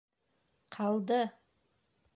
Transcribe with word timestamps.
Ҡалды! 0.77 1.21